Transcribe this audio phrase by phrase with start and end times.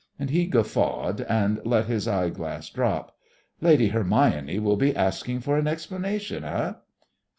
[0.17, 3.15] And he guffawed and let his eyeglass drop.
[3.61, 6.73] "Lady Hermione will be asking for an explanation eh?"